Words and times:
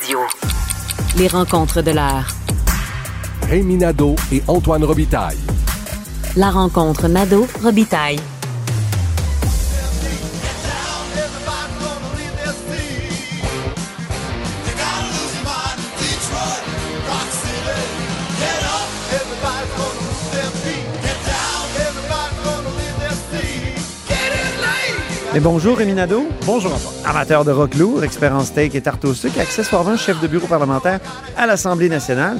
Radio. 0.00 0.20
Les 1.16 1.28
rencontres 1.28 1.82
de 1.82 1.90
l'heure. 1.90 2.28
Rémi 3.48 3.76
Nadeau 3.76 4.14
et 4.32 4.42
Antoine 4.46 4.84
Robitaille. 4.84 5.38
La 6.36 6.50
rencontre 6.50 7.08
Nado-Robitaille. 7.08 8.20
Mais 25.32 25.38
bonjour 25.38 25.76
Rémi 25.78 25.94
Bonjour 26.44 26.74
Antoine. 26.74 26.94
amateur 27.06 27.44
de 27.44 27.52
rock 27.52 27.76
lourd, 27.76 28.02
expérience 28.02 28.46
steak 28.46 28.74
et 28.74 28.80
tarte 28.80 29.04
au 29.04 29.14
sucre, 29.14 29.38
accessoirement 29.38 29.96
chef 29.96 30.20
de 30.20 30.26
bureau 30.26 30.48
parlementaire 30.48 30.98
à 31.36 31.46
l'Assemblée 31.46 31.88
nationale. 31.88 32.38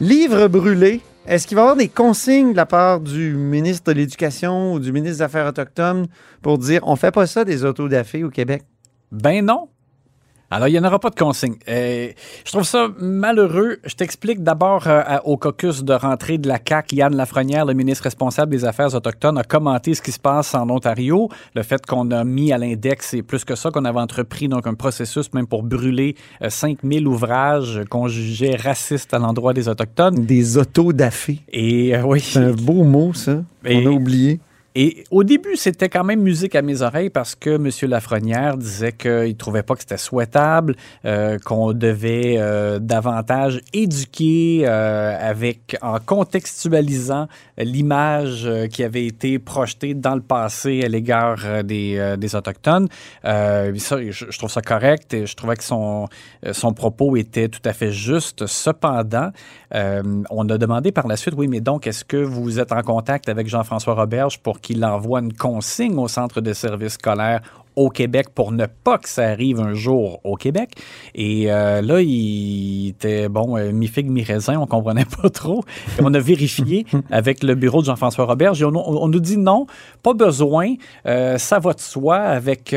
Livre 0.00 0.48
brûlé, 0.48 1.02
est-ce 1.26 1.46
qu'il 1.46 1.56
va 1.56 1.60
y 1.60 1.64
avoir 1.64 1.76
des 1.76 1.88
consignes 1.88 2.52
de 2.52 2.56
la 2.56 2.64
part 2.64 3.00
du 3.00 3.34
ministre 3.34 3.92
de 3.92 3.98
l'Éducation 3.98 4.72
ou 4.72 4.78
du 4.78 4.92
ministre 4.92 5.18
des 5.18 5.22
Affaires 5.22 5.46
autochtones 5.46 6.06
pour 6.40 6.56
dire 6.56 6.80
on 6.86 6.96
fait 6.96 7.10
pas 7.10 7.26
ça 7.26 7.44
des 7.44 7.66
autodafés 7.66 8.24
au 8.24 8.30
Québec? 8.30 8.62
Ben 9.10 9.44
non. 9.44 9.68
Alors, 10.54 10.68
il 10.68 10.72
n'y 10.72 10.78
en 10.78 10.84
aura 10.84 10.98
pas 10.98 11.08
de 11.08 11.14
consigne. 11.14 11.54
Euh, 11.66 12.08
je 12.44 12.52
trouve 12.52 12.64
ça 12.64 12.88
malheureux. 13.00 13.78
Je 13.84 13.94
t'explique 13.94 14.42
d'abord 14.42 14.86
euh, 14.86 15.02
au 15.24 15.38
caucus 15.38 15.82
de 15.82 15.94
rentrée 15.94 16.36
de 16.36 16.46
la 16.46 16.58
CAQ, 16.62 16.96
Yann 16.96 17.16
Lafrenière, 17.16 17.64
le 17.64 17.72
ministre 17.72 18.04
responsable 18.04 18.52
des 18.52 18.66
Affaires 18.66 18.94
autochtones, 18.94 19.38
a 19.38 19.44
commenté 19.44 19.94
ce 19.94 20.02
qui 20.02 20.12
se 20.12 20.20
passe 20.20 20.54
en 20.54 20.68
Ontario, 20.68 21.30
le 21.54 21.62
fait 21.62 21.86
qu'on 21.86 22.10
a 22.10 22.22
mis 22.24 22.52
à 22.52 22.58
l'index, 22.58 23.14
et 23.14 23.22
plus 23.22 23.46
que 23.46 23.54
ça, 23.54 23.70
qu'on 23.70 23.86
avait 23.86 23.98
entrepris 24.00 24.46
donc 24.48 24.66
un 24.66 24.74
processus 24.74 25.32
même 25.32 25.46
pour 25.46 25.62
brûler 25.62 26.16
euh, 26.42 26.50
5000 26.50 27.08
ouvrages 27.08 27.80
qu'on 27.88 28.08
jugeait 28.08 28.56
racistes 28.56 29.14
à 29.14 29.18
l'endroit 29.18 29.54
des 29.54 29.68
Autochtones. 29.70 30.26
Des 30.26 30.58
autodafés. 30.58 31.38
Et 31.50 31.96
euh, 31.96 32.02
oui. 32.04 32.20
C'est 32.20 32.40
un 32.40 32.52
beau 32.52 32.84
mot, 32.84 33.14
ça. 33.14 33.42
Et- 33.64 33.86
On 33.86 33.90
a 33.90 33.94
oublié. 33.94 34.38
Et 34.74 35.04
au 35.10 35.22
début, 35.22 35.56
c'était 35.56 35.90
quand 35.90 36.04
même 36.04 36.22
musique 36.22 36.54
à 36.54 36.62
mes 36.62 36.80
oreilles 36.80 37.10
parce 37.10 37.34
que 37.34 37.50
M. 37.50 37.90
Lafrenière 37.90 38.56
disait 38.56 38.92
qu'il 38.92 39.10
ne 39.10 39.32
trouvait 39.32 39.62
pas 39.62 39.74
que 39.74 39.80
c'était 39.80 39.98
souhaitable, 39.98 40.76
euh, 41.04 41.38
qu'on 41.44 41.74
devait 41.74 42.36
euh, 42.38 42.78
davantage 42.78 43.60
éduquer 43.74 44.64
euh, 44.64 45.14
avec, 45.20 45.76
en 45.82 45.98
contextualisant 45.98 47.28
l'image 47.58 48.48
qui 48.72 48.82
avait 48.82 49.04
été 49.04 49.38
projetée 49.38 49.92
dans 49.92 50.14
le 50.14 50.22
passé 50.22 50.82
à 50.84 50.88
l'égard 50.88 51.62
des, 51.64 52.16
des 52.18 52.34
Autochtones. 52.34 52.88
Je, 53.24 54.38
trouve 54.38 54.50
ça 54.50 54.62
correct 54.62 55.12
et 55.12 55.26
je 55.26 55.36
trouvais 55.36 55.56
que 55.56 55.64
son, 55.64 56.08
son 56.52 56.72
propos 56.72 57.16
était 57.16 57.48
tout 57.48 57.60
à 57.66 57.74
fait 57.74 57.92
juste. 57.92 58.46
Cependant, 58.46 59.30
on 59.72 60.48
a 60.48 60.58
demandé 60.58 60.92
par 60.92 61.06
la 61.06 61.16
suite, 61.16 61.34
oui, 61.36 61.46
mais 61.46 61.60
donc, 61.60 61.86
est-ce 61.86 62.04
que 62.04 62.16
vous 62.16 62.58
êtes 62.58 62.72
en 62.72 62.82
contact 62.82 63.28
avec 63.28 63.48
Jean-François 63.48 63.94
Roberge 63.94 64.38
pour 64.40 64.61
qu'il 64.62 64.84
envoie 64.84 65.20
une 65.20 65.34
consigne 65.34 65.98
au 65.98 66.08
centre 66.08 66.40
de 66.40 66.52
services 66.52 66.94
scolaires 66.94 67.42
au 67.76 67.88
Québec 67.88 68.28
pour 68.34 68.52
ne 68.52 68.66
pas 68.66 68.98
que 68.98 69.08
ça 69.08 69.24
arrive 69.28 69.60
un 69.60 69.74
jour 69.74 70.20
au 70.24 70.36
Québec? 70.36 70.70
Et 71.14 71.50
euh, 71.52 71.82
là, 71.82 72.00
il 72.00 72.88
était, 72.88 73.28
bon, 73.28 73.56
euh, 73.56 73.72
mi-figue, 73.72 74.08
mi-raisin, 74.10 74.58
on 74.58 74.66
comprenait 74.66 75.04
pas 75.22 75.28
trop. 75.30 75.62
Et 75.98 76.02
on 76.02 76.12
a 76.14 76.18
vérifié 76.18 76.86
avec 77.10 77.42
le 77.42 77.54
bureau 77.54 77.80
de 77.80 77.86
Jean-François 77.86 78.24
Roberge 78.24 78.60
et 78.62 78.64
on, 78.64 79.08
nous 79.08 79.20
dit 79.20 79.36
non, 79.38 79.66
pas 80.02 80.14
besoin, 80.14 80.74
euh, 81.06 81.38
ça 81.38 81.58
va 81.58 81.72
de 81.74 81.80
soi 81.80 82.16
avec 82.16 82.74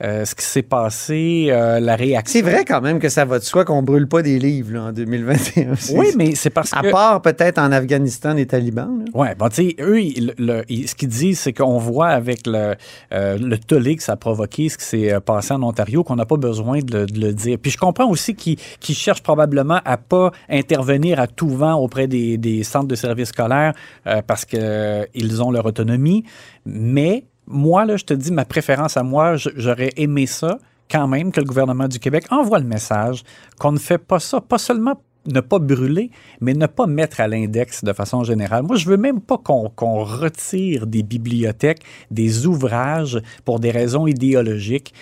ce 0.00 0.34
qui 0.34 0.44
s'est 0.44 0.62
passé, 0.62 1.46
la 1.80 1.96
réaction. 1.96 2.32
C'est 2.40 2.42
vrai 2.48 2.64
quand 2.64 2.80
même 2.80 2.98
que 2.98 3.08
ça 3.08 3.24
va 3.24 3.38
de 3.38 3.44
soi 3.44 3.64
qu'on 3.64 3.82
brûle 3.82 4.08
pas 4.08 4.22
des 4.22 4.38
livres 4.38 4.74
là, 4.74 4.82
en 4.84 4.92
2021. 4.92 5.74
C'est- 5.76 5.94
Oui, 5.96 6.08
mais 6.16 6.34
c'est 6.34 6.50
parce 6.50 6.72
À 6.74 6.82
que... 6.82 6.90
part 6.90 7.22
peut-être 7.22 7.58
en 7.58 7.72
Afghanistan, 7.72 8.34
les 8.34 8.46
talibans. 8.46 9.04
Oui, 9.14 9.28
bon, 9.38 9.48
tu 9.48 9.70
sais, 9.70 9.76
eux, 9.80 10.00
ils- 10.02 10.34
le- 10.38 10.64
ils- 10.68 10.88
ce 10.88 10.94
qu'ils 10.94 11.08
disent, 11.08 11.40
c'est 11.40 11.52
qu'on 11.52 11.78
voit 11.78 12.08
avec 12.08 12.46
le, 12.46 12.74
le 13.12 13.56
tollé 13.56 13.96
que 13.96 14.02
ça 14.02 14.12
a 14.12 14.16
ce 14.36 14.78
qui 14.78 14.84
s'est 14.84 15.12
euh, 15.12 15.20
passé 15.20 15.52
en 15.52 15.62
Ontario, 15.62 16.04
qu'on 16.04 16.16
n'a 16.16 16.26
pas 16.26 16.36
besoin 16.36 16.80
de 16.80 17.06
le, 17.14 17.32
dire. 17.32 17.58
Puis 17.60 17.70
je 17.70 17.78
comprends 17.78 18.08
aussi 18.08 18.34
qu'ils 18.34 18.56
qu'ils 18.80 18.94
cherchent 18.94 19.22
probablement 19.22 19.80
à 19.84 19.96
pas 19.96 20.32
intervenir 20.48 21.20
à 21.20 21.26
tout 21.26 21.48
vent 21.48 21.74
auprès 21.74 22.06
des, 22.06 22.62
centres 22.62 22.88
de 22.88 22.94
services 22.94 23.28
scolaires 23.28 23.74
euh, 24.06 24.22
parce 24.26 24.44
qu'ils 24.44 25.42
ont 25.42 25.50
leur 25.50 25.66
autonomie. 25.66 26.24
Mais 26.64 27.24
moi, 27.46 27.84
là, 27.84 27.96
je 27.96 28.04
te 28.04 28.14
dis, 28.14 28.32
ma 28.32 28.44
préférence 28.44 28.96
à 28.96 29.02
moi, 29.02 29.36
j'aurais 29.36 29.92
aimé 29.96 30.26
ça 30.26 30.58
quand 30.90 31.08
même 31.08 31.32
que 31.32 31.40
le 31.40 31.46
gouvernement 31.46 31.88
du 31.88 31.98
Québec 31.98 32.26
envoie 32.30 32.58
le 32.58 32.64
message 32.64 33.22
qu'on 33.58 33.72
ne 33.72 33.78
fait 33.78 33.98
pas 33.98 34.20
ça, 34.20 34.40
pas 34.40 34.58
seulement 34.58 35.00
ne 35.28 35.40
pas 35.40 35.58
brûler, 35.58 36.10
mais 36.40 36.54
ne 36.54 36.66
pas 36.66 36.86
mettre 36.86 37.20
à 37.20 37.28
l'index 37.28 37.84
de 37.84 37.92
façon 37.92 38.24
générale. 38.24 38.62
Moi, 38.62 38.76
je 38.76 38.88
veux 38.88 38.96
même 38.96 39.20
pas 39.20 39.38
qu'on 39.38 39.68
retire 40.04 40.86
des 40.86 41.02
bibliothèques 41.02 41.82
des 42.10 42.46
ouvrages 42.46 43.20
pour 43.44 43.60
des 43.60 43.70
raisons 43.70 44.06
idéologiques 44.06 44.94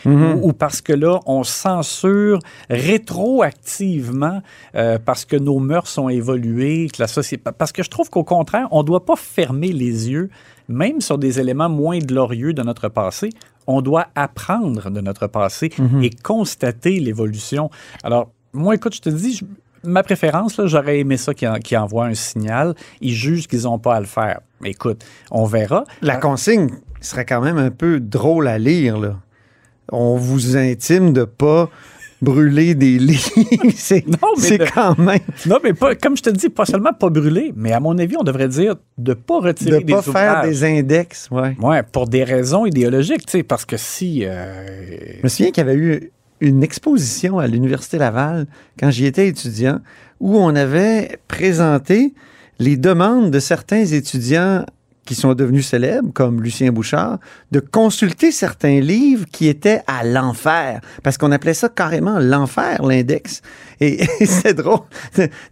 ou, 0.42 0.48
ou 0.48 0.52
parce 0.52 0.80
que 0.80 0.92
là, 0.92 1.20
on 1.26 1.44
censure 1.44 2.38
rétroactivement 2.70 4.40
euh, 4.74 4.98
parce 5.04 5.24
que 5.24 5.36
nos 5.36 5.58
mœurs 5.58 5.98
ont 5.98 6.08
évolué, 6.08 6.88
que 6.92 7.00
la 7.02 7.08
société... 7.08 7.42
Parce 7.56 7.72
que 7.72 7.82
je 7.82 7.90
trouve 7.90 8.10
qu'au 8.10 8.24
contraire, 8.24 8.68
on 8.70 8.80
ne 8.82 8.86
doit 8.86 9.04
pas 9.04 9.16
fermer 9.16 9.72
les 9.72 10.10
yeux, 10.10 10.30
même 10.68 11.00
sur 11.00 11.18
des 11.18 11.40
éléments 11.40 11.68
moins 11.68 11.98
glorieux 11.98 12.52
de 12.52 12.62
notre 12.62 12.88
passé. 12.88 13.30
On 13.66 13.80
doit 13.80 14.08
apprendre 14.14 14.90
de 14.90 15.00
notre 15.00 15.26
passé 15.26 15.70
et 16.02 16.10
constater 16.10 17.00
l'évolution. 17.00 17.70
Alors, 18.02 18.30
moi, 18.52 18.74
écoute, 18.74 18.94
je 18.94 19.00
te 19.00 19.08
dis, 19.08 19.36
je- 19.36 19.44
ma 19.84 20.02
préférence, 20.02 20.56
là, 20.58 20.66
j'aurais 20.66 20.98
aimé 21.00 21.16
ça 21.16 21.34
qui, 21.34 21.46
qui 21.62 21.76
envoie 21.76 22.06
un 22.06 22.14
signal. 22.14 22.74
Ils 23.00 23.14
jugent 23.14 23.46
qu'ils 23.46 23.62
n'ont 23.62 23.78
pas 23.78 23.96
à 23.96 24.00
le 24.00 24.06
faire. 24.06 24.40
Écoute, 24.64 25.04
on 25.30 25.44
verra. 25.44 25.84
La 26.02 26.16
consigne 26.16 26.70
serait 27.00 27.24
quand 27.26 27.40
même 27.40 27.58
un 27.58 27.70
peu 27.70 28.00
drôle 28.00 28.48
à 28.48 28.58
lire. 28.58 28.98
Là. 28.98 29.16
On 29.92 30.16
vous 30.16 30.56
intime 30.56 31.12
de 31.12 31.24
pas 31.24 31.68
brûler 32.22 32.74
des 32.74 32.98
livres. 32.98 33.28
c'est 33.76 34.06
Non, 34.06 34.16
mais 34.36 34.42
c'est 34.42 34.58
de- 34.58 34.64
quand 34.74 34.96
même 34.98 35.18
Non, 35.44 35.58
mais 35.62 35.74
pas, 35.74 35.94
comme 35.94 36.16
je 36.16 36.22
te 36.22 36.30
dis, 36.30 36.48
pas 36.48 36.64
seulement 36.64 36.94
pas 36.94 37.10
brûler, 37.10 37.52
mais 37.54 37.72
à 37.72 37.80
mon 37.80 37.98
avis, 37.98 38.16
on 38.18 38.22
devrait 38.22 38.48
dire 38.48 38.76
de 38.96 39.12
pas 39.12 39.40
retirer 39.40 39.80
de 39.80 39.84
des 39.84 39.92
pas 39.92 40.00
faire 40.00 40.42
des 40.42 40.64
index. 40.64 41.28
Ouais. 41.30 41.54
Ouais, 41.60 41.82
pour 41.82 42.08
des 42.08 42.24
raisons 42.24 42.64
idéologiques, 42.64 43.26
tu 43.26 43.32
sais, 43.38 43.42
parce 43.42 43.66
que 43.66 43.76
si... 43.76 44.20
euh, 44.24 44.64
Je 45.18 45.22
me 45.22 45.28
souviens 45.28 45.50
qu'il 45.50 45.66
y 45.66 45.68
avait 45.68 45.78
eu 45.78 46.12
une 46.40 46.62
exposition 46.62 47.38
à 47.38 47.46
l'Université 47.46 47.98
Laval 47.98 48.46
quand 48.78 48.90
j'y 48.90 49.06
étais 49.06 49.28
étudiant 49.28 49.80
où 50.20 50.36
on 50.36 50.54
avait 50.54 51.18
présenté 51.28 52.14
les 52.58 52.76
demandes 52.76 53.30
de 53.30 53.40
certains 53.40 53.84
étudiants 53.84 54.64
qui 55.04 55.14
sont 55.14 55.34
devenus 55.34 55.66
célèbres, 55.66 56.10
comme 56.14 56.42
Lucien 56.42 56.72
Bouchard, 56.72 57.18
de 57.50 57.60
consulter 57.60 58.32
certains 58.32 58.80
livres 58.80 59.26
qui 59.30 59.48
étaient 59.48 59.82
à 59.86 60.04
l'enfer, 60.04 60.80
parce 61.02 61.18
qu'on 61.18 61.30
appelait 61.30 61.54
ça 61.54 61.68
carrément 61.68 62.18
l'enfer, 62.18 62.82
l'index. 62.82 63.42
Et, 63.80 64.04
c'est 64.24 64.54
drôle. 64.54 64.80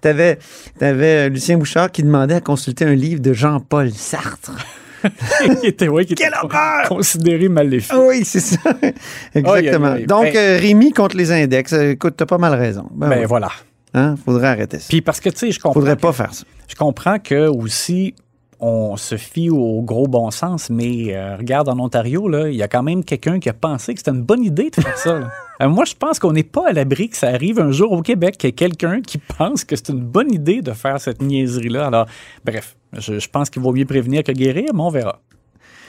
T'avais, 0.00 0.38
t'avais 0.78 1.28
Lucien 1.28 1.58
Bouchard 1.58 1.90
qui 1.92 2.02
demandait 2.02 2.36
à 2.36 2.40
consulter 2.40 2.84
un 2.84 2.94
livre 2.94 3.20
de 3.20 3.32
Jean-Paul 3.32 3.90
Sartre. 3.92 4.56
qui 5.60 5.66
était, 5.66 5.88
ouais, 5.88 6.04
qui 6.04 6.12
était 6.14 6.24
Quelle 6.24 6.34
horreur! 6.42 6.88
considéré 6.88 7.48
maléfique. 7.48 7.92
Oui, 7.96 8.24
c'est 8.24 8.40
ça. 8.40 8.58
Exactement. 9.34 9.96
Donc, 10.06 10.24
Ben- 10.32 10.36
euh, 10.36 10.58
Rémi 10.60 10.92
contre 10.92 11.16
les 11.16 11.30
index. 11.32 11.72
Euh, 11.72 11.90
Écoute, 11.92 12.14
t'as 12.16 12.26
pas 12.26 12.38
mal 12.38 12.54
raison. 12.54 12.88
Ben, 12.94 13.08
Ben 13.08 13.26
voilà. 13.26 13.48
Hein? 13.94 14.14
Faudrait 14.24 14.48
arrêter 14.48 14.78
ça. 14.78 14.86
Puis 14.88 15.02
parce 15.02 15.20
que, 15.20 15.28
tu 15.30 15.38
sais, 15.38 15.50
je 15.52 15.58
comprends. 15.60 15.74
Faudrait 15.80 15.96
que- 15.96 16.00
pas 16.02 16.12
faire 16.12 16.32
ça. 16.32 16.44
Je 16.68 16.74
comprends 16.74 17.18
que 17.18 17.48
aussi 17.48 18.14
on 18.62 18.96
se 18.96 19.16
fie 19.16 19.50
au 19.50 19.82
gros 19.82 20.06
bon 20.06 20.30
sens, 20.30 20.70
mais 20.70 21.16
euh, 21.16 21.36
regarde 21.36 21.68
en 21.68 21.80
Ontario, 21.80 22.30
il 22.46 22.54
y 22.54 22.62
a 22.62 22.68
quand 22.68 22.84
même 22.84 23.04
quelqu'un 23.04 23.40
qui 23.40 23.48
a 23.48 23.52
pensé 23.52 23.92
que 23.92 23.98
c'était 23.98 24.12
une 24.12 24.22
bonne 24.22 24.44
idée 24.44 24.70
de 24.70 24.80
faire 24.80 24.96
ça. 24.96 25.18
là. 25.18 25.30
Euh, 25.60 25.68
moi, 25.68 25.84
je 25.84 25.94
pense 25.94 26.18
qu'on 26.18 26.32
n'est 26.32 26.42
pas 26.42 26.70
à 26.70 26.72
l'abri 26.72 27.10
que 27.10 27.16
ça 27.16 27.28
arrive 27.28 27.60
un 27.60 27.70
jour 27.70 27.92
au 27.92 28.02
Québec, 28.02 28.36
qu'il 28.36 28.48
y 28.48 28.50
ait 28.50 28.54
quelqu'un 28.54 29.00
qui 29.00 29.18
pense 29.18 29.64
que 29.64 29.76
c'est 29.76 29.90
une 29.90 30.00
bonne 30.00 30.32
idée 30.32 30.60
de 30.60 30.72
faire 30.72 30.98
cette 30.98 31.22
niaiserie-là. 31.22 31.86
Alors, 31.86 32.06
bref, 32.44 32.74
je, 32.94 33.20
je 33.20 33.28
pense 33.28 33.48
qu'il 33.48 33.62
vaut 33.62 33.72
mieux 33.72 33.84
prévenir 33.84 34.24
que 34.24 34.32
guérir, 34.32 34.70
mais 34.74 34.80
on 34.80 34.88
verra. 34.88 35.20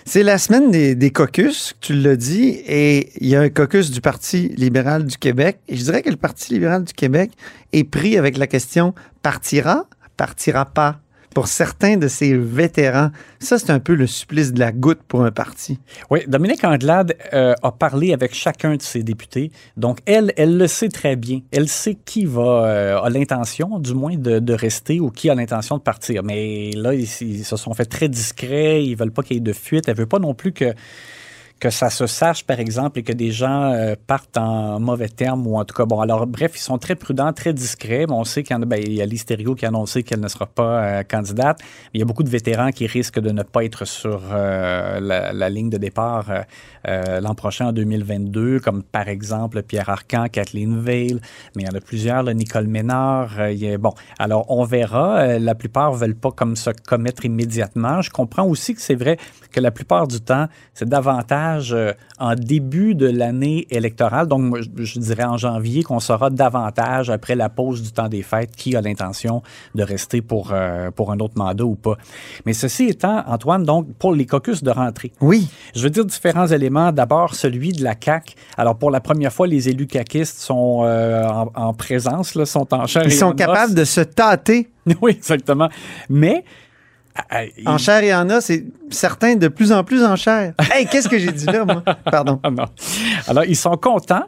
C'est 0.05 0.21
la 0.21 0.37
semaine 0.37 0.69
des, 0.69 0.93
des 0.93 1.11
caucus, 1.11 1.75
tu 1.79 1.93
l'as 1.93 2.17
dit, 2.17 2.61
et 2.67 3.09
il 3.19 3.29
y 3.29 3.35
a 3.35 3.41
un 3.41 3.49
caucus 3.49 3.89
du 3.89 4.01
Parti 4.01 4.49
libéral 4.49 5.05
du 5.05 5.17
Québec. 5.17 5.59
Et 5.69 5.77
je 5.77 5.83
dirais 5.85 6.03
que 6.03 6.09
le 6.09 6.17
Parti 6.17 6.53
libéral 6.53 6.83
du 6.83 6.93
Québec 6.93 7.31
est 7.71 7.85
pris 7.85 8.17
avec 8.17 8.37
la 8.37 8.45
question 8.45 8.93
partira, 9.23 9.85
partira 10.17 10.65
pas? 10.65 10.99
Pour 11.33 11.47
certains 11.47 11.97
de 11.97 12.07
ces 12.07 12.37
vétérans. 12.37 13.09
Ça, 13.39 13.57
c'est 13.57 13.71
un 13.71 13.79
peu 13.79 13.93
le 13.93 14.07
supplice 14.07 14.53
de 14.53 14.59
la 14.59 14.71
goutte 14.71 15.01
pour 15.07 15.23
un 15.23 15.31
parti. 15.31 15.79
Oui, 16.09 16.21
Dominique 16.27 16.63
Anglade 16.63 17.15
euh, 17.33 17.53
a 17.61 17.71
parlé 17.71 18.13
avec 18.13 18.33
chacun 18.33 18.75
de 18.75 18.81
ses 18.81 19.03
députés. 19.03 19.51
Donc, 19.75 19.99
elle, 20.05 20.33
elle 20.37 20.57
le 20.57 20.67
sait 20.67 20.89
très 20.89 21.15
bien. 21.15 21.41
Elle 21.51 21.67
sait 21.67 21.97
qui 22.05 22.25
va 22.25 22.65
euh, 22.65 23.01
a 23.01 23.09
l'intention, 23.09 23.79
du 23.79 23.93
moins, 23.93 24.15
de, 24.15 24.53
rester 24.53 24.99
ou 24.99 25.09
qui 25.09 25.29
a 25.29 25.35
l'intention 25.35 25.77
de 25.77 25.81
partir. 25.81 26.23
Mais 26.23 26.71
là, 26.75 26.93
ils, 26.93 27.07
ils 27.21 27.43
se 27.43 27.57
sont 27.57 27.73
fait 27.73 27.85
très 27.85 28.07
discrets. 28.07 28.83
Ils 28.83 28.95
veulent 28.95 29.11
pas 29.11 29.23
qu'il 29.23 29.35
y 29.35 29.37
ait 29.37 29.41
de 29.41 29.53
fuite. 29.53 29.87
Elle 29.87 29.95
veut 29.95 30.05
pas 30.05 30.19
non 30.19 30.33
plus 30.33 30.53
que 30.53 30.73
que 31.63 31.69
ça 31.69 31.89
se 31.89 32.07
sache, 32.07 32.43
par 32.43 32.59
exemple, 32.59 32.99
et 32.99 33.03
que 33.03 33.13
des 33.13 33.31
gens 33.31 33.71
euh, 33.71 33.95
partent 34.05 34.37
en 34.37 34.81
mauvais 34.81 35.07
termes 35.07 35.47
ou 35.47 35.57
en 35.57 35.63
tout 35.63 35.73
cas, 35.73 35.85
bon, 35.85 36.01
alors 36.01 36.27
bref, 36.27 36.51
ils 36.55 36.59
sont 36.61 36.77
très 36.77 36.95
prudents, 36.95 37.31
très 37.31 37.53
discrets. 37.53 38.05
On 38.09 38.25
sait 38.25 38.43
qu'il 38.43 38.53
y 38.53 38.59
en 38.59 38.63
a, 38.63 38.65
ben, 38.65 38.81
il 38.85 38.91
y 38.91 39.01
a 39.01 39.07
qui 39.07 39.65
a 39.65 39.69
annoncé 39.69 40.03
qu'elle 40.03 40.19
ne 40.19 40.27
sera 40.27 40.45
pas 40.45 40.83
euh, 40.83 41.03
candidate. 41.03 41.61
Il 41.93 42.01
y 42.01 42.03
a 42.03 42.05
beaucoup 42.05 42.23
de 42.23 42.29
vétérans 42.29 42.71
qui 42.71 42.85
risquent 42.85 43.21
de 43.21 43.29
ne 43.29 43.43
pas 43.43 43.63
être 43.63 43.85
sur 43.85 44.23
euh, 44.33 44.99
la, 44.99 45.49
ligne 45.49 45.69
de 45.69 45.77
départ 45.77 46.25
l'an 46.85 47.33
prochain, 47.33 47.67
en 47.67 47.71
2022, 47.71 48.59
comme 48.59 48.83
par 48.83 49.07
exemple 49.07 49.63
Pierre 49.63 49.87
Arcan, 49.87 50.25
Kathleen 50.29 50.81
Veil, 50.81 51.21
mais 51.55 51.63
il 51.63 51.65
y 51.65 51.69
en 51.69 51.77
a 51.77 51.79
plusieurs, 51.79 52.23
là, 52.23 52.33
Nicole 52.33 52.67
Ménard. 52.67 53.37
bon, 53.79 53.93
alors 54.19 54.45
on 54.49 54.65
verra. 54.65 55.39
La 55.39 55.55
plupart 55.55 55.93
veulent 55.93 56.15
pas 56.15 56.31
comme 56.31 56.57
se 56.57 56.71
commettre 56.71 57.23
immédiatement. 57.23 58.01
Je 58.01 58.09
comprends 58.09 58.45
aussi 58.45 58.75
que 58.75 58.81
c'est 58.81 58.95
vrai 58.95 59.17
que 59.53 59.61
la 59.61 59.71
plupart 59.71 60.09
du 60.09 60.19
temps, 60.19 60.47
c'est 60.73 60.89
davantage 60.89 61.52
euh, 61.71 61.93
en 62.19 62.35
début 62.35 62.95
de 62.95 63.07
l'année 63.07 63.67
électorale. 63.69 64.27
Donc, 64.27 64.57
je, 64.77 64.99
dirais 64.99 65.23
en 65.23 65.37
janvier 65.37 65.83
qu'on 65.83 65.99
saura 65.99 66.29
davantage 66.29 67.09
après 67.09 67.35
la 67.35 67.49
pause 67.49 67.81
du 67.81 67.91
temps 67.91 68.09
des 68.09 68.23
fêtes 68.23 68.55
qui 68.55 68.75
a 68.75 68.81
l'intention 68.81 69.41
de 69.75 69.83
rester 69.83 70.21
pour, 70.21 70.49
euh, 70.51 70.91
pour 70.91 71.11
un 71.11 71.19
autre 71.19 71.35
mandat 71.37 71.63
ou 71.63 71.75
pas. 71.75 71.97
Mais 72.45 72.53
ceci 72.53 72.85
étant, 72.85 73.23
Antoine, 73.27 73.63
donc, 73.63 73.87
pour 73.99 74.13
les 74.13 74.25
caucus 74.25 74.63
de 74.63 74.71
rentrée, 74.71 75.11
Oui, 75.21 75.47
je 75.75 75.83
veux 75.83 75.89
dire 75.89 76.05
différents 76.05 76.47
éléments. 76.47 76.91
D'abord, 76.91 77.35
celui 77.35 77.71
de 77.71 77.83
la 77.83 77.95
CAC. 77.95 78.35
Alors, 78.57 78.77
pour 78.77 78.91
la 78.91 78.99
première 78.99 79.31
fois, 79.31 79.47
les 79.47 79.69
élus 79.69 79.87
caquistes 79.87 80.39
sont 80.39 80.81
euh, 80.83 81.27
en, 81.27 81.51
en 81.55 81.73
présence, 81.73 82.35
là, 82.35 82.45
sont 82.45 82.73
en 82.73 82.87
chair 82.87 83.03
ils 83.05 83.11
sont 83.11 83.29
os. 83.29 83.35
capables 83.35 83.73
de 83.73 83.85
se 83.85 84.01
tâter 84.01 84.69
Oui, 85.01 85.11
exactement. 85.11 85.69
Mais... 86.09 86.43
euh, 87.33 87.45
en 87.65 87.77
chair 87.77 88.03
et 88.03 88.13
en 88.13 88.29
os, 88.29 88.49
et 88.49 88.65
certains 88.89 89.35
de 89.35 89.47
plus 89.47 89.71
en 89.71 89.83
plus 89.83 90.03
en 90.03 90.15
chair. 90.15 90.53
Hey, 90.73 90.87
qu'est-ce 90.87 91.07
que 91.07 91.19
j'ai 91.19 91.31
dit 91.31 91.45
là, 91.45 91.65
moi? 91.65 91.83
Pardon. 92.11 92.39
Ah 92.43 92.49
non. 92.49 92.65
Alors, 93.27 93.45
ils 93.45 93.55
sont 93.55 93.77
contents 93.77 94.25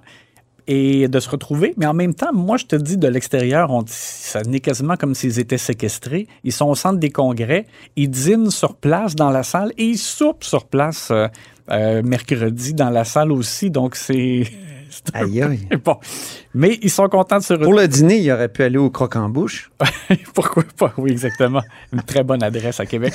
et 0.67 1.07
de 1.07 1.19
se 1.19 1.29
retrouver, 1.29 1.73
mais 1.77 1.85
en 1.85 1.93
même 1.93 2.13
temps, 2.13 2.33
moi, 2.33 2.57
je 2.57 2.65
te 2.65 2.75
dis, 2.75 2.97
de 2.97 3.07
l'extérieur, 3.07 3.71
on, 3.71 3.83
ça 3.87 4.41
n'est 4.41 4.59
quasiment 4.59 4.95
comme 4.95 5.13
s'ils 5.13 5.39
étaient 5.39 5.57
séquestrés. 5.57 6.27
Ils 6.43 6.51
sont 6.51 6.65
au 6.65 6.75
centre 6.75 6.97
des 6.97 7.11
congrès, 7.11 7.65
ils 7.95 8.09
dînent 8.09 8.49
sur 8.49 8.75
place 8.75 9.15
dans 9.15 9.29
la 9.29 9.43
salle 9.43 9.71
et 9.77 9.85
ils 9.85 9.97
soupent 9.97 10.43
sur 10.43 10.65
place 10.65 11.09
euh, 11.11 11.27
euh, 11.71 12.01
mercredi 12.03 12.73
dans 12.73 12.89
la 12.89 13.03
salle 13.03 13.31
aussi. 13.31 13.69
Donc, 13.69 13.95
c'est... 13.95 14.43
Aïe, 15.13 15.41
aïe. 15.41 15.67
Bon. 15.83 15.97
Mais 16.53 16.79
ils 16.81 16.89
sont 16.89 17.07
contents 17.09 17.37
de 17.39 17.43
se 17.43 17.53
Pour 17.53 17.63
retrouver. 17.63 17.81
le 17.83 17.87
dîner, 17.87 18.17
il 18.19 18.31
aurait 18.31 18.49
pu 18.49 18.63
aller 18.63 18.77
au 18.77 18.89
croque-en-bouche. 18.89 19.71
Pourquoi 20.33 20.63
pas? 20.77 20.93
Oui, 20.97 21.11
exactement. 21.11 21.61
Une 21.93 22.01
très 22.03 22.23
bonne 22.23 22.41
adresse 22.43 22.79
à 22.79 22.85
Québec. 22.85 23.13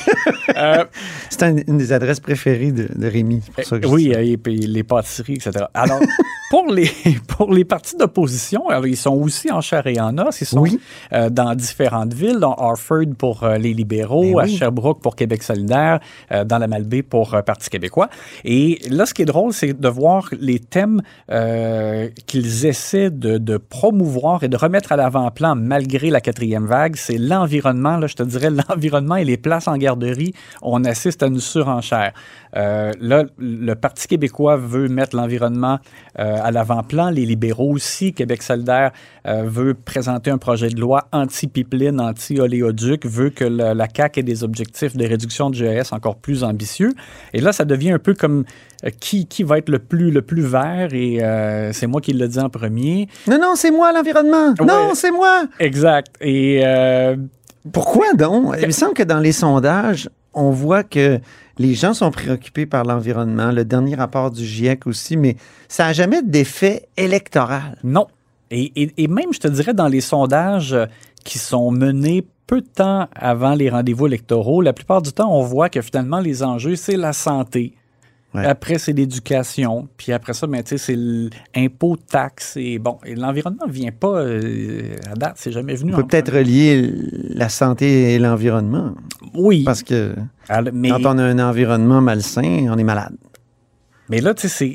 Euh, 0.57 0.85
C'est 1.31 1.43
un- 1.45 1.57
une 1.67 1.79
des 1.79 1.93
adresses 1.93 2.21
préférées 2.21 2.73
de, 2.73 2.89
de 2.95 3.07
Rémi. 3.07 3.41
pour 3.55 3.65
ça 3.65 3.79
que 3.79 3.87
oui, 3.87 4.13
euh, 4.15 4.21
et 4.25 4.37
puis 4.37 4.57
les 4.59 4.83
pâtisseries, 4.83 5.35
etc. 5.35 5.65
Alors, 5.75 6.01
pour 6.51 6.71
les, 6.73 6.91
pour 7.29 7.55
les 7.55 7.65
partis 7.65 7.97
d'opposition, 7.97 8.69
alors, 8.69 8.85
ils 8.87 8.97
sont 8.97 9.15
aussi 9.15 9.51
en 9.53 9.61
chair 9.61 9.87
et 9.87 10.01
en 10.01 10.19
os. 10.19 10.41
Ils 10.41 10.47
sont 10.47 10.61
Oui. 10.61 10.81
euh, 11.13 11.31
dans 11.31 11.55
différentes 11.55 12.13
villes, 12.13 12.41
dans 12.41 12.55
Harford 12.55 13.07
pour 13.17 13.45
euh, 13.45 13.57
les 13.57 13.73
libéraux, 13.73 14.35
Ben 14.35 14.41
à. 14.41 14.47
Sherbrooke 14.49 15.01
pour 15.01 15.15
Québec 15.15 15.45
solidaire, 15.45 16.01
euh, 16.33 16.45
dans 16.45 16.59
la 16.59 16.67
Malbaie 16.67 17.03
pour 17.03 17.41
Parti 17.47 17.71
québécois. 17.71 18.09
Et 18.45 18.81
là, 18.91 19.07
ce 19.07 19.15
qui 19.15 19.23
est 19.23 19.27
drôle, 19.27 19.53
c'est 19.53 19.79
de 19.81 19.89
voir 19.89 20.29
les 20.41 20.59
thèmes 20.59 21.01
qu'ils 22.27 22.67
essaient 22.67 23.11
de, 23.11 23.39
de 23.39 23.57
promouvoir 23.57 24.43
et 24.43 24.49
de 24.49 24.57
remettre 24.57 24.91
à 24.91 24.97
l'avant-plan 24.97 25.55
malgré 25.55 26.11
la 26.11 26.21
quatrième 26.21 26.67
vague. 26.67 26.97
C'est 26.97 27.17
l'environnement, 27.19 27.97
là, 27.97 28.09
je 28.09 28.17
te 28.17 28.25
dirais, 28.25 28.51
l'environnement 28.69 29.15
et 29.17 29.25
les 29.25 29.37
places 29.37 29.69
en 29.69 29.77
garderie. 29.77 30.35
On 30.63 30.85
assiste 30.85 31.23
à 31.23 31.27
une 31.29 31.39
surenchère. 31.39 32.13
Là, 32.53 33.25
le 33.39 33.75
Parti 33.75 34.09
québécois 34.09 34.57
veut 34.57 34.89
mettre 34.89 35.15
l'environnement 35.15 35.79
à 36.43 36.51
l'avant-plan. 36.51 37.11
Les 37.11 37.27
libéraux 37.27 37.73
aussi. 37.75 38.13
Québec 38.13 38.43
solidaire 38.43 38.93
euh, 39.27 39.43
veut 39.47 39.75
présenter 39.75 40.31
un 40.31 40.39
projet 40.39 40.69
de 40.69 40.81
loi 40.81 41.07
anti-pipeline, 41.13 42.01
anti-oléoduc, 42.01 43.07
veut 43.07 43.31
que 43.31 43.45
le- 43.45 43.73
la 43.75 43.87
CAQ 43.95 44.21
ait 44.21 44.23
des 44.23 44.45
objectifs 44.45 44.97
de 44.97 45.07
réduction 45.07 45.51
de 45.51 45.55
GES 45.55 45.93
encore 45.93 46.17
plus 46.17 46.43
ambitieux. 46.45 46.93
Et 47.33 47.41
là, 47.41 47.53
ça 47.53 47.65
devient 47.65 47.93
un 47.93 47.99
peu 47.99 48.15
comme 48.15 48.45
euh, 48.85 48.91
qui, 49.01 49.27
qui 49.27 49.43
va 49.43 49.59
être 49.59 49.69
le 49.69 49.79
plus, 49.79 50.11
le 50.11 50.23
plus 50.23 50.43
vert. 50.43 50.89
Et 50.93 51.23
euh, 51.23 51.73
c'est 51.73 51.87
moi 51.87 52.01
qui 52.01 52.13
le 52.13 52.27
dis 52.29 52.39
en 52.41 52.49
premier. 52.49 53.09
Non, 53.29 53.39
non, 53.41 53.53
c'est 53.57 53.71
moi 53.71 53.93
l'environnement. 53.93 54.55
Non, 54.61 54.93
c'est 54.95 55.11
moi. 55.11 55.45
Exact. 55.59 56.09
Et 56.21 56.63
euh, 56.65 57.17
Pourquoi 57.73 58.13
donc? 58.15 58.55
Il 58.61 58.67
me 58.67 58.73
semble 58.73 58.95
que 58.95 59.03
dans 59.03 59.19
les 59.21 59.33
sondages, 59.33 60.09
on 60.35 60.51
voit 60.51 60.85
que 60.85 61.21
les 61.59 61.75
gens 61.75 61.95
sont 61.95 62.11
préoccupés 62.11 62.67
par 62.67 62.85
l'environnement. 62.85 63.51
Le 63.51 63.65
dernier 63.65 63.95
rapport 63.95 64.31
du 64.31 64.45
GIEC 64.45 64.87
aussi, 64.87 65.17
mais 65.17 65.37
ça 65.69 65.85
n'a 65.87 65.93
jamais 65.93 66.23
d'effet 66.23 66.89
électoral. 66.97 67.77
Non. 67.85 68.07
Et, 68.51 68.93
et- 68.97 69.09
même, 69.09 69.33
je 69.33 69.39
te 69.41 69.49
dirais, 69.49 69.75
dans 69.75 69.87
les 69.89 70.01
sondages 70.01 70.73
euh, 70.73 70.87
qui 71.25 71.39
sont 71.39 71.71
menés 71.71 72.27
peu 72.47 72.61
de 72.63 72.67
temps 72.67 73.07
avant 73.15 73.55
les 73.55 73.71
rendez-vous 73.71 74.07
électoraux, 74.09 74.61
la 74.61 74.73
plupart 74.73 75.03
du 75.03 75.13
temps, 75.13 75.33
on 75.33 75.43
voit 75.43 75.69
que 75.69 75.81
finalement, 75.83 76.19
les 76.19 76.43
enjeux, 76.43 76.75
c'est 76.75 76.97
la 76.97 77.13
santé. 77.13 77.75
Ouais. 78.35 78.47
Après, 78.47 78.79
c'est 78.79 78.93
l'éducation. 78.93 79.89
Puis 79.97 80.13
après 80.13 80.35
ça, 80.35 80.47
ben, 80.47 80.63
c'est 80.65 80.97
l'impôt, 81.57 81.97
taxe. 81.97 82.57
Et 82.57 82.79
bon, 82.79 82.99
et 83.05 83.15
l'environnement 83.15 83.67
ne 83.67 83.73
vient 83.73 83.91
pas 83.91 84.21
euh, 84.21 84.97
à 85.11 85.15
date. 85.15 85.35
C'est 85.37 85.51
jamais 85.51 85.75
venu. 85.75 85.93
On 85.93 85.97
peut 85.97 86.07
peut-être 86.07 86.33
relier 86.33 86.93
la 87.31 87.49
santé 87.49 88.15
et 88.15 88.19
l'environnement. 88.19 88.95
Oui. 89.35 89.65
Parce 89.65 89.83
que 89.83 90.15
Alors, 90.49 90.73
mais, 90.73 90.91
quand 90.91 91.05
on 91.07 91.19
a 91.19 91.25
un 91.25 91.39
environnement 91.41 92.01
malsain, 92.01 92.67
on 92.71 92.79
est 92.79 92.85
malade. 92.85 93.17
mais 94.09 94.21
là, 94.21 94.33
tu 94.35 94.49
sais, 94.49 94.49
c'est 94.49 94.75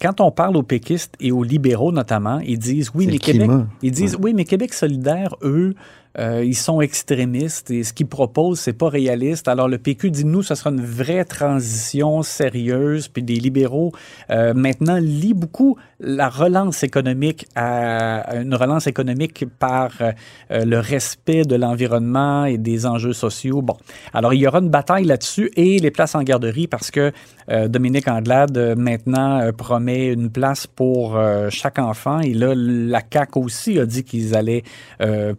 quand 0.00 0.20
on 0.20 0.30
parle 0.30 0.56
aux 0.56 0.62
péquistes 0.62 1.14
et 1.18 1.32
aux 1.32 1.42
libéraux 1.42 1.92
notamment, 1.92 2.38
ils 2.40 2.58
disent 2.58 2.90
oui, 2.94 3.06
mais 3.06 3.18
Québec, 3.18 3.48
climat. 3.48 3.66
ils 3.82 3.90
disent 3.90 4.16
oui, 4.20 4.32
mais 4.34 4.44
Québec 4.44 4.74
solidaire, 4.74 5.34
eux, 5.42 5.74
euh, 6.18 6.44
ils 6.44 6.56
sont 6.56 6.80
extrémistes 6.80 7.70
et 7.70 7.84
ce 7.84 7.92
qu'ils 7.92 8.06
proposent, 8.06 8.60
c'est 8.60 8.72
pas 8.72 8.88
réaliste. 8.88 9.48
Alors 9.48 9.68
le 9.68 9.78
PQ 9.78 10.10
dit 10.10 10.24
nous, 10.24 10.42
ça 10.42 10.56
sera 10.56 10.70
une 10.70 10.84
vraie 10.84 11.24
transition 11.24 12.22
sérieuse. 12.22 13.08
Puis 13.08 13.22
des 13.22 13.36
libéraux 13.36 13.92
euh, 14.30 14.54
maintenant 14.54 14.98
lient 14.98 15.34
beaucoup 15.34 15.76
la 16.00 16.28
relance 16.28 16.82
économique 16.82 17.46
à 17.54 18.02
à 18.22 18.36
une 18.36 18.54
relance 18.54 18.86
économique 18.86 19.44
par 19.58 19.90
euh, 20.00 20.12
euh, 20.50 20.64
le 20.64 20.78
respect 20.78 21.44
de 21.44 21.56
l'environnement 21.56 22.44
et 22.44 22.58
des 22.58 22.86
enjeux 22.86 23.12
sociaux. 23.12 23.62
Bon, 23.62 23.76
alors 24.12 24.34
il 24.34 24.40
y 24.40 24.46
aura 24.46 24.58
une 24.58 24.70
bataille 24.70 25.04
là-dessus 25.04 25.50
et 25.56 25.78
les 25.78 25.90
places 25.90 26.14
en 26.14 26.22
garderie 26.22 26.66
parce 26.66 26.90
que 26.90 27.12
euh, 27.50 27.68
Dominique 27.68 28.08
Anglade 28.08 28.56
euh, 28.56 28.74
maintenant 28.76 29.40
euh, 29.40 29.52
promet 29.52 30.06
une 30.06 30.30
place 30.30 30.66
pour 30.66 31.18
chaque 31.50 31.78
enfant 31.78 32.20
et 32.20 32.34
là 32.34 32.54
la 32.54 33.00
CAC 33.00 33.36
aussi 33.36 33.78
a 33.78 33.86
dit 33.86 34.04
qu'ils 34.04 34.36
allaient 34.36 34.62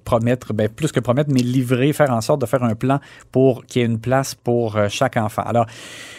promettre, 0.03 0.53
ben, 0.53 0.69
plus 0.69 0.91
que 0.91 0.99
promettre, 0.99 1.29
mais 1.31 1.41
livrer, 1.41 1.93
faire 1.93 2.11
en 2.11 2.21
sorte 2.21 2.41
de 2.41 2.45
faire 2.45 2.63
un 2.63 2.75
plan 2.75 2.99
pour 3.31 3.65
qu'il 3.65 3.81
y 3.81 3.83
ait 3.83 3.87
une 3.87 3.99
place 3.99 4.35
pour 4.35 4.77
chaque 4.89 5.17
enfant. 5.17 5.43
Alors 5.43 5.65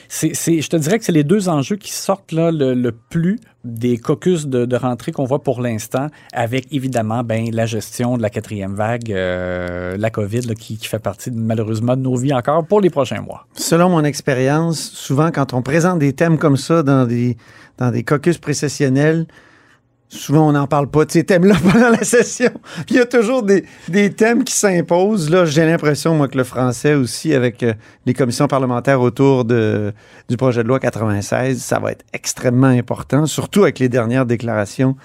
c'est, 0.08 0.34
je 0.34 0.68
te 0.68 0.76
dirais 0.76 0.98
que 0.98 1.04
c'est 1.04 1.12
les 1.12 1.24
deux 1.24 1.48
enjeux 1.48 1.76
qui 1.76 1.92
sortent 1.92 2.32
là 2.32 2.50
le 2.50 2.92
plus 2.92 3.38
des 3.64 3.98
caucus 3.98 4.46
de, 4.46 4.64
de 4.64 4.76
rentrée 4.76 5.12
qu'on 5.12 5.24
voit 5.24 5.42
pour 5.42 5.60
l'instant, 5.60 6.08
avec 6.32 6.66
évidemment 6.72 7.22
ben, 7.24 7.48
la 7.52 7.66
gestion 7.66 8.16
de 8.16 8.22
la 8.22 8.30
quatrième 8.30 8.74
vague, 8.74 9.10
euh, 9.10 9.96
la 9.96 10.10
COVID, 10.10 10.54
qui, 10.54 10.76
qui 10.76 10.86
fait 10.86 10.98
partie 10.98 11.30
malheureusement 11.30 11.96
de 11.96 12.02
nos 12.02 12.16
vies 12.16 12.34
encore 12.34 12.66
pour 12.66 12.80
les 12.80 12.90
prochains 12.90 13.20
mois. 13.20 13.46
Selon 13.54 13.88
mon 13.88 14.04
expérience, 14.04 14.78
souvent 14.78 15.30
quand 15.30 15.54
on 15.54 15.62
présente 15.62 15.98
des 15.98 16.12
thèmes 16.12 16.38
comme 16.38 16.56
ça 16.56 16.82
dans 16.82 17.06
des, 17.06 17.36
dans 17.78 17.90
des 17.90 18.04
caucus 18.04 18.38
précessionnels, 18.38 19.26
souvent 20.08 20.48
on 20.48 20.52
n'en 20.52 20.66
parle 20.66 20.88
pas 20.88 21.04
de 21.04 21.10
ces 21.10 21.24
thèmes-là 21.24 21.56
pendant 21.72 21.90
la 21.90 22.04
session. 22.04 22.50
Il 22.88 22.96
y 22.96 22.98
a 22.98 23.06
toujours 23.06 23.42
des, 23.42 23.64
thèmes 24.14 24.44
qui 24.44 24.54
s'imposent. 24.54 25.30
Là, 25.30 25.44
j'ai 25.44 25.64
l'impression, 25.64 26.14
moi, 26.14 26.28
que 26.28 26.38
le 26.38 26.44
français 26.44 26.94
aussi, 26.94 27.34
avec 27.34 27.62
euh, 27.62 27.74
les 28.06 28.14
commissions 28.14 28.48
parlementaires 28.48 29.00
autour 29.00 29.44
du 29.44 30.36
projet 30.36 30.62
de 30.62 30.68
loi 30.68 30.78
96, 30.80 31.60
ça 31.60 31.78
va 31.78 31.92
être 31.92 32.04
extrêmement 32.12 32.66
important, 32.66 33.26
surtout 33.26 33.62
avec 33.62 33.78
les 33.78 33.88
dernières 33.88 34.26
déclarations 34.26 34.96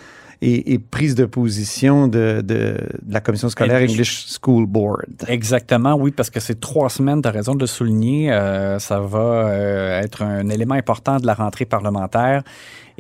et, 0.41 0.73
et 0.73 0.79
prises 0.79 1.15
de 1.15 1.25
position 1.25 2.07
de, 2.07 2.41
de, 2.41 2.77
de 3.01 3.13
la 3.13 3.19
commission 3.21 3.49
scolaire 3.49 3.77
English. 3.77 3.91
English 3.91 4.25
School 4.41 4.65
Board. 4.65 5.05
Exactement, 5.27 5.95
oui, 5.95 6.11
parce 6.11 6.29
que 6.29 6.39
c'est 6.39 6.59
trois 6.59 6.89
semaines, 6.89 7.21
tu 7.21 7.27
as 7.27 7.31
raison 7.31 7.55
de 7.55 7.59
le 7.59 7.67
souligner. 7.67 8.31
euh, 8.31 8.79
ça 8.79 8.99
va 8.99 9.19
euh, 9.19 10.01
être 10.01 10.21
un 10.23 10.47
élément 10.49 10.75
important 10.75 11.17
de 11.17 11.25
la 11.25 11.33
rentrée 11.33 11.65
parlementaire. 11.65 12.43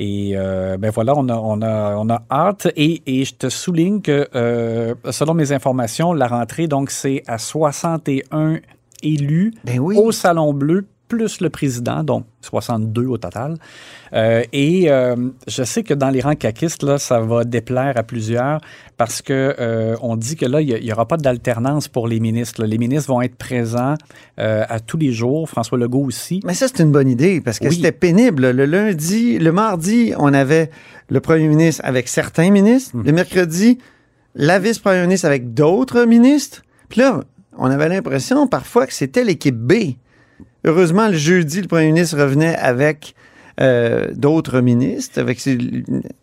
Et 0.01 0.31
euh, 0.35 0.77
ben 0.77 0.91
voilà, 0.91 1.13
on 1.17 1.27
a, 1.27 1.35
on 1.35 1.61
a, 1.61 1.95
on 1.97 2.09
a 2.09 2.21
hâte. 2.31 2.67
Et, 2.77 3.01
et 3.05 3.25
je 3.25 3.35
te 3.35 3.49
souligne 3.49 4.01
que, 4.01 4.27
euh, 4.33 4.95
selon 5.11 5.33
mes 5.33 5.51
informations, 5.51 6.13
la 6.13 6.27
rentrée, 6.27 6.67
donc, 6.67 6.89
c'est 6.89 7.21
à 7.27 7.37
61 7.37 8.59
élus 9.03 9.53
Ben 9.65 9.79
oui. 9.79 9.97
au 9.97 10.11
Salon 10.13 10.53
Bleu, 10.53 10.85
plus 11.09 11.41
le 11.41 11.49
président, 11.49 12.03
donc 12.03 12.25
62 12.41 13.07
au 13.07 13.17
total. 13.17 13.55
Euh, 14.13 14.43
et 14.53 14.89
euh, 14.89 15.15
je 15.47 15.63
sais 15.63 15.83
que 15.83 15.93
dans 15.93 16.09
les 16.09 16.21
rangs 16.21 16.35
caquistes, 16.35 16.83
là, 16.83 16.97
ça 16.97 17.19
va 17.19 17.43
déplaire 17.43 17.97
à 17.97 18.03
plusieurs 18.03 18.61
parce 18.95 19.21
que 19.21 19.55
euh, 19.59 19.95
on 20.01 20.15
dit 20.15 20.35
que 20.37 20.45
là, 20.45 20.61
il 20.61 20.81
n'y 20.81 20.93
aura 20.93 21.07
pas 21.07 21.17
d'alternance 21.17 21.87
pour 21.87 22.07
les 22.07 22.19
ministres. 22.21 22.61
là. 22.61 22.67
Les 22.67 22.77
ministres 22.77 23.09
vont 23.11 23.21
être 23.21 23.35
présents 23.35 23.95
à 24.37 24.79
tous 24.79 24.97
les 24.97 25.11
jours. 25.11 25.49
François 25.49 25.77
Legault 25.77 26.05
aussi. 26.05 26.39
Mais 26.45 26.53
ça, 26.53 26.67
c'est 26.67 26.81
une 26.83 26.91
bonne 26.91 27.09
idée 27.09 27.41
parce 27.41 27.59
que 27.59 27.67
Oui. 27.67 27.75
c'était 27.75 27.91
pénible. 27.91 28.51
Le 28.51 28.65
lundi, 28.65 29.37
le 29.39 29.51
mardi, 29.51 30.13
on 30.17 30.33
avait 30.33 30.69
le 31.09 31.19
premier 31.19 31.47
ministre 31.47 31.81
avec 31.83 32.07
certains 32.07 32.51
ministres. 32.51 32.95
Hmm. 32.95 33.03
Le 33.03 33.11
mercredi, 33.11 33.79
la 34.35 34.59
vice-première 34.59 35.03
ministre 35.03 35.25
avec 35.25 35.53
d'autres 35.53 36.05
ministres. 36.05 36.63
Puis 36.87 37.01
là, 37.01 37.21
on 37.57 37.65
avait 37.65 37.89
l'impression 37.89 38.47
parfois 38.47 38.87
que 38.87 38.93
c'était 38.93 39.23
l'équipe 39.23 39.57
B. 39.57 39.73
Heureusement, 40.65 41.07
le 41.07 41.17
jeudi, 41.17 41.61
le 41.61 41.67
premier 41.67 41.87
ministre 41.91 42.17
revenait 42.19 42.55
avec 42.55 43.15
euh, 43.61 44.07
d'autres 44.15 44.61
ministres. 44.61 45.19
Avec 45.19 45.37
ses- 45.41 45.57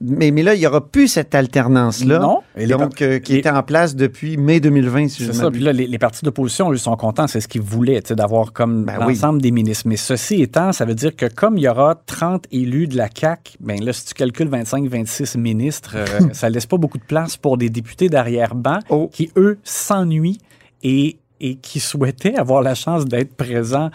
mais, 0.01 0.31
mais 0.31 0.43
là, 0.43 0.55
il 0.55 0.59
n'y 0.61 0.67
aura 0.67 0.87
plus 0.87 1.07
cette 1.07 1.35
alternance-là. 1.35 2.19
Non. 2.19 2.39
Et 2.57 2.67
Donc, 2.67 3.03
euh, 3.03 3.19
qui 3.19 3.33
les- 3.35 3.39
était 3.41 3.51
en 3.51 3.63
place 3.63 3.95
depuis 3.95 4.39
mai 4.39 4.59
2020, 4.59 5.09
si 5.09 5.23
je 5.23 5.33
ça. 5.33 5.51
Puis 5.51 5.61
là, 5.61 5.75
les, 5.75 5.87
les 5.87 5.99
partis 5.99 6.25
d'opposition, 6.25 6.73
eux, 6.73 6.79
sont 6.79 6.97
contents. 6.97 7.27
C'est 7.27 7.43
ce 7.43 7.49
qu'ils 7.49 7.61
voulaient, 7.61 8.01
d'avoir 8.11 8.55
comme 8.55 8.87
Ben 8.87 8.95
oui. 9.01 9.13
l'ensemble 9.15 9.43
des 9.43 9.51
ministres. 9.51 9.87
Mais 9.87 9.99
ceci 9.99 10.41
étant, 10.41 10.73
ça 10.73 10.87
veut 10.87 10.95
dire 10.95 11.15
que 11.15 11.27
comme 11.27 11.59
il 11.59 11.65
y 11.65 11.69
aura 11.69 11.95
30 12.07 12.47
élus 12.53 12.87
de 12.89 12.97
la 12.97 13.09
CAQ, 13.15 13.53
ben 13.61 13.85
là, 13.85 13.93
si 13.93 14.07
tu 14.07 14.15
calcules 14.15 14.49
25-26 14.49 15.37
ministres, 15.37 15.93
euh, 15.97 16.07
ça 16.33 16.49
laisse 16.49 16.65
pas 16.67 16.79
beaucoup 16.79 16.97
de 16.99 17.05
place 17.05 17.37
pour 17.37 17.59
des 17.59 17.69
députés 17.69 18.09
d'arrière-ban 18.09 18.79
Oh. 18.89 19.11
qui, 19.13 19.31
eux, 19.37 19.59
s'ennuient 19.63 20.39
et, 20.83 21.19
et 21.41 21.57
qui 21.57 21.81
souhaitaient 21.81 22.37
avoir 22.37 22.63
la 22.63 22.75
chance 22.75 23.05
d'être 23.05 23.35
présents 23.35 23.91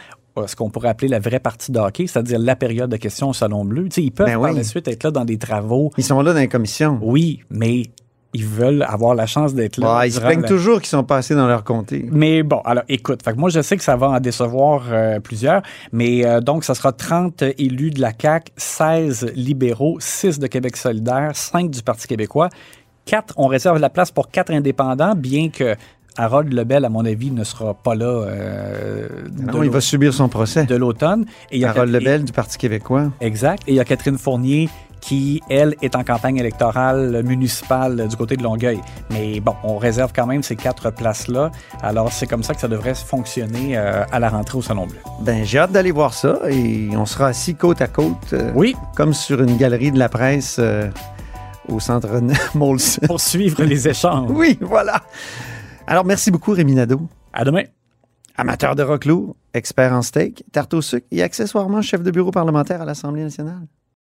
ce 0.48 0.56
qu'on 0.56 0.70
pourrait 0.70 0.90
appeler 0.90 1.08
la 1.10 1.20
vraie 1.20 1.40
partie 1.40 1.72
de 1.72 1.80
hockey, 1.80 2.08
c'est-à-dire 2.08 2.40
la 2.40 2.56
période 2.56 2.90
de 2.90 2.98
questions 2.98 3.30
au 3.30 3.34
Salon 3.34 3.66
Bleu. 3.66 3.84
Tu 3.86 3.90
sais, 3.96 4.04
ils 4.04 4.12
peuvent 4.12 4.28
Ben 4.28 4.40
par 4.40 4.54
la 4.54 4.64
suite 4.64 4.88
être 4.88 5.04
là 5.04 5.12
dans 5.12 5.26
des 5.26 5.38
travaux. 5.38 5.92
Ils 5.98 6.04
sont 6.04 6.22
là 6.22 6.34
dans 6.34 6.40
les 6.40 6.48
commissions. 6.48 7.00
Oui, 7.02 7.42
mais 7.50 7.84
ils 8.34 8.46
veulent 8.46 8.84
avoir 8.88 9.14
la 9.14 9.26
chance 9.26 9.54
d'être 9.54 9.76
là. 9.78 10.06
Ils 10.06 10.14
se 10.14 10.22
plaignent 10.22 10.42
la- 10.44 10.48
toujours 10.48 10.80
qu'ils 10.80 10.88
sont 10.88 11.04
passés 11.04 11.36
dans 11.36 11.48
leur 11.48 11.66
comté. 11.66 12.08
mais 12.14 12.44
bon, 12.44 12.62
alors 12.64 12.84
écoute, 12.88 13.22
fait 13.26 13.34
que 13.34 13.38
moi 13.38 13.50
je 13.50 13.62
sais 13.62 13.76
que 13.76 13.84
ça 13.84 13.98
va 13.98 14.08
en 14.08 14.20
décevoir 14.22 14.84
euh, 14.90 15.20
plusieurs, 15.20 15.62
mais 15.92 16.26
euh, 16.26 16.40
donc 16.40 16.64
ça 16.64 16.74
sera 16.74 16.94
30 16.94 17.44
élus 17.58 17.92
de 17.92 18.00
la 18.00 18.14
CAQ, 18.18 18.54
16 18.56 19.34
libéraux, 19.36 19.98
6 20.00 20.40
de 20.40 20.48
Québec 20.48 20.78
solidaire, 20.78 21.32
5 21.34 21.70
du 21.70 21.84
Parti 21.84 22.08
québécois, 22.08 22.48
4, 23.04 23.34
on 23.36 23.48
réserve 23.48 23.80
la 23.80 23.90
place 23.90 24.12
pour 24.12 24.30
4 24.30 24.52
indépendants, 24.54 25.14
bien 25.14 25.50
que 25.50 25.76
Harold 26.18 26.52
Lebel, 26.54 26.86
à 26.86 26.90
mon 26.90 27.06
avis, 27.06 27.32
ne 27.32 27.44
sera 27.44 27.74
pas 27.74 27.96
là 27.96 28.06
euh, 28.06 29.08
Non, 29.40 29.64
il 29.64 29.70
va 29.70 29.82
subir 29.82 30.14
son 30.14 30.28
procès. 30.30 30.66
de 30.66 30.76
l'automne. 30.76 31.26
Harold 31.64 31.92
Lebel 31.92 32.24
du 32.26 32.32
Parti 32.32 32.58
québécois. 32.58 33.12
Exact. 33.22 33.64
Et 33.68 33.72
il 33.72 33.76
y 33.76 33.80
a 33.80 33.86
Catherine 33.86 34.18
Fournier 34.18 34.70
qui, 35.00 35.42
elle, 35.50 35.76
est 35.82 35.96
en 35.96 36.04
campagne 36.04 36.38
électorale 36.38 37.24
municipale 37.26 38.08
du 38.08 38.16
côté 38.16 38.38
de 38.38 38.44
Longueuil. 38.44 38.80
Mais 39.10 39.40
bon, 39.40 39.56
on 39.64 39.78
réserve 39.78 40.12
quand 40.16 40.28
même 40.28 40.44
ces 40.44 40.56
quatre 40.56 40.92
places-là. 40.92 41.52
Alors, 41.82 42.12
c'est 42.12 42.28
comme 42.28 42.44
ça 42.44 42.54
que 42.54 42.62
ça 42.62 42.68
devrait 42.68 42.94
fonctionner 42.94 43.78
euh, 43.78 44.04
à 44.12 44.20
la 44.20 44.30
rentrée 44.30 44.60
au 44.60 44.62
Salon 44.62 44.86
Bleu. 44.86 45.00
Ben, 45.22 45.44
j'ai 45.44 45.58
hâte 45.58 45.72
d'aller 45.72 45.92
voir 45.92 46.14
ça 46.14 46.40
et 46.50 46.90
on 46.96 47.08
sera 47.08 47.28
assis 47.28 47.56
côte 47.56 47.82
à 47.82 47.88
côte, 47.88 48.34
euh, 48.34 48.52
Oui, 48.54 48.76
comme 48.96 49.14
sur 49.14 49.42
une 49.42 49.58
galerie 49.58 49.92
de 49.92 49.98
la 49.98 50.08
presse 50.08 50.58
euh, 50.60 50.88
au 51.68 51.80
centre 51.80 52.22
Molson. 52.54 53.02
pour 53.08 53.20
suivre 53.20 53.64
les 53.64 53.88
échanges. 53.88 54.30
oui, 54.30 54.60
voilà. 54.62 55.02
Alors, 55.92 56.06
merci 56.06 56.32
beaucoup, 56.32 56.54
Rémi 56.54 56.74
Nadeau. 56.74 57.02
À 57.34 57.44
demain. 57.44 57.64
Amateur 58.38 58.78
de 58.78 58.82
rock 58.82 59.04
lourd, 59.04 59.36
expert 59.54 59.92
en 59.92 60.02
steak, 60.02 60.46
tarte 60.54 60.74
au 60.74 60.82
sucre 60.82 61.06
et 61.12 61.22
accessoirement 61.22 61.82
chef 61.82 62.02
de 62.02 62.12
bureau 62.12 62.32
parlementaire 62.32 62.82
à 62.82 62.86
l'Assemblée 62.86 63.24
nationale. 63.24 63.68